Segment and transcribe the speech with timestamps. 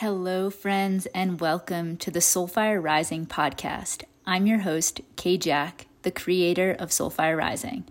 [0.00, 4.04] Hello, friends, and welcome to the Soulfire Rising podcast.
[4.24, 7.84] I'm your host, Kay Jack, the creator of Soulfire Rising.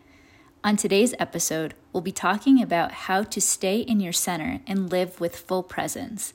[0.64, 5.20] On today's episode, we'll be talking about how to stay in your center and live
[5.20, 6.34] with full presence,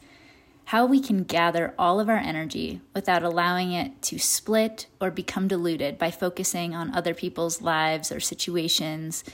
[0.66, 5.48] how we can gather all of our energy without allowing it to split or become
[5.48, 9.24] diluted by focusing on other people's lives or situations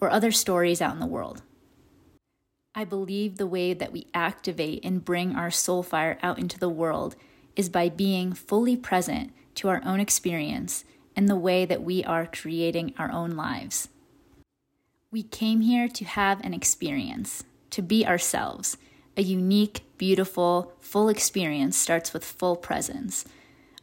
[0.00, 1.42] or other stories out in the world.
[2.74, 6.68] I believe the way that we activate and bring our soul fire out into the
[6.68, 7.16] world
[7.56, 10.84] is by being fully present to our own experience
[11.16, 13.88] and the way that we are creating our own lives.
[15.10, 18.76] We came here to have an experience, to be ourselves.
[19.16, 23.24] A unique, beautiful, full experience starts with full presence,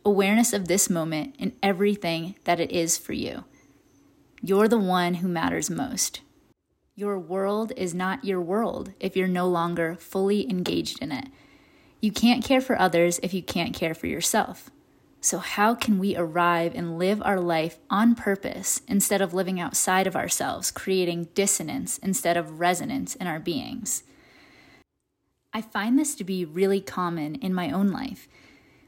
[0.05, 3.44] awareness of this moment and everything that it is for you.
[4.41, 6.22] You're the one who matters most.
[6.98, 11.27] Your world is not your world if you're no longer fully engaged in it.
[11.99, 14.70] You can't care for others if you can't care for yourself.
[15.20, 20.08] So, how can we arrive and live our life on purpose instead of living outside
[20.08, 24.03] of ourselves, creating dissonance instead of resonance in our beings?
[25.53, 28.30] I find this to be really common in my own life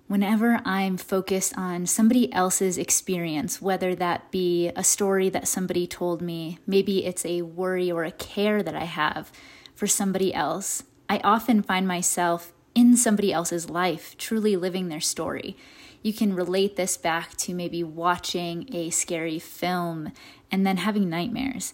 [0.07, 6.21] whenever I'm focused on somebody else's experience, whether that be a story that somebody told
[6.21, 9.31] me, maybe it's a worry or a care that I have
[9.75, 15.57] for somebody else, I often find myself in somebody else's life, truly living their story.
[16.01, 20.11] You can relate this back to maybe watching a scary film
[20.51, 21.73] and then having nightmares.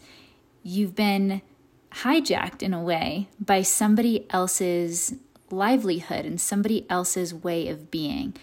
[0.63, 1.41] You've been
[1.91, 5.13] hijacked in a way by somebody else's
[5.53, 8.35] livelihood and somebody else's way of being.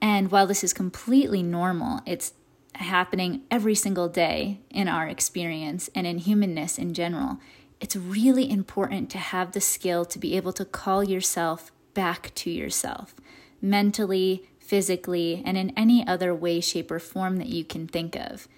[0.00, 2.32] And while this is completely normal, it's
[2.74, 7.38] happening every single day in our experience and in humanness in general.
[7.80, 12.50] It's really important to have the skill to be able to call yourself back to
[12.50, 13.14] yourself
[13.60, 18.48] mentally, physically, and in any other way, shape, or form that you can think of.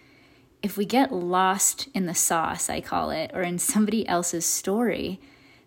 [0.63, 5.21] If we get lost in the sauce, I call it, or in somebody else's story,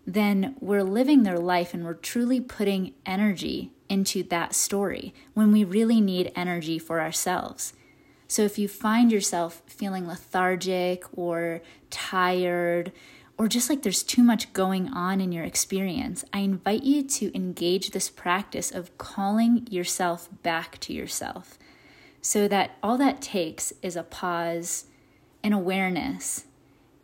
[0.05, 5.63] then we're living their life and we're truly putting energy into that story when we
[5.63, 7.73] really need energy for ourselves.
[8.27, 12.93] So if you find yourself feeling lethargic or tired,
[13.37, 17.35] or just like there's too much going on in your experience, I invite you to
[17.35, 21.57] engage this practice of calling yourself back to yourself
[22.21, 24.85] so that all that takes is a pause,
[25.43, 26.45] an awareness,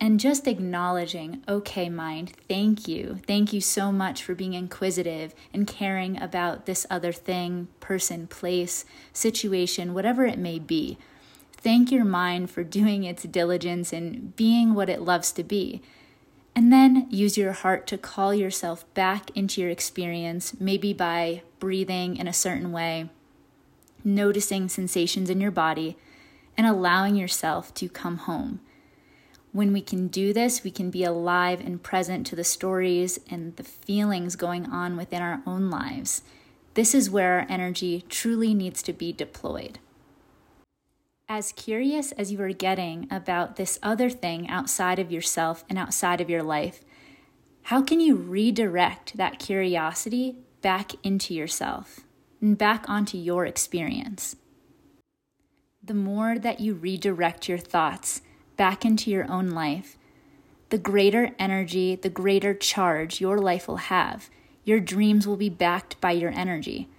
[0.00, 3.18] and just acknowledging, okay, mind, thank you.
[3.26, 8.84] Thank you so much for being inquisitive and caring about this other thing, person, place,
[9.12, 10.98] situation, whatever it may be.
[11.52, 15.82] Thank your mind for doing its diligence and being what it loves to be.
[16.54, 22.16] And then use your heart to call yourself back into your experience, maybe by breathing
[22.16, 23.10] in a certain way,
[24.04, 25.96] noticing sensations in your body,
[26.56, 28.60] and allowing yourself to come home.
[29.52, 33.56] When we can do this, we can be alive and present to the stories and
[33.56, 36.22] the feelings going on within our own lives.
[36.74, 39.78] This is where our energy truly needs to be deployed.
[41.28, 46.20] As curious as you are getting about this other thing outside of yourself and outside
[46.20, 46.84] of your life,
[47.64, 52.00] how can you redirect that curiosity back into yourself
[52.40, 54.36] and back onto your experience?
[55.82, 58.22] The more that you redirect your thoughts
[58.58, 59.96] back into your own life,
[60.68, 64.28] the greater energy, the greater charge your life will have.
[64.64, 66.90] Your dreams will be backed by your energy.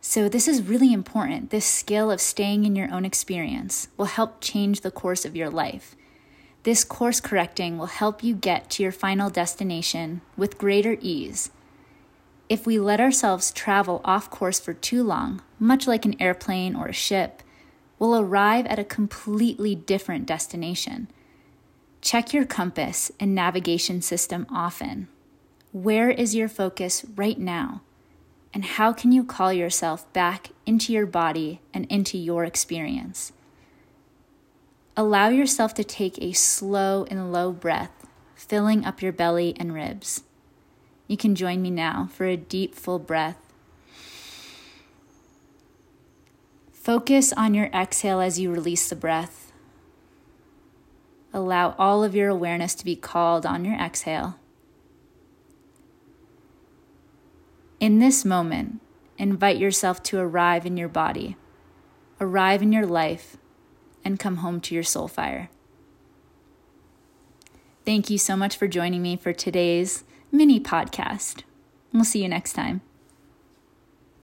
[0.00, 1.50] So, this is really important.
[1.50, 5.50] This skill of staying in your own experience will help change the course of your
[5.50, 5.94] life.
[6.62, 11.50] This course correcting will help you get to your final destination with greater ease.
[12.48, 16.86] If we let ourselves travel off course for too long, much like an airplane or
[16.86, 17.42] a ship,
[18.00, 21.06] will arrive at a completely different destination.
[22.00, 25.06] Check your compass and navigation system often.
[25.70, 27.82] Where is your focus right now?
[28.52, 33.32] And how can you call yourself back into your body and into your experience?
[34.96, 40.24] Allow yourself to take a slow and low breath, filling up your belly and ribs.
[41.06, 43.49] You can join me now for a deep, full breath
[46.90, 49.52] Focus on your exhale as you release the breath.
[51.32, 54.40] Allow all of your awareness to be called on your exhale.
[57.78, 58.80] In this moment,
[59.18, 61.36] invite yourself to arrive in your body,
[62.20, 63.36] arrive in your life,
[64.04, 65.48] and come home to your soul fire.
[67.86, 70.02] Thank you so much for joining me for today's
[70.32, 71.44] mini podcast.
[71.92, 72.80] We'll see you next time.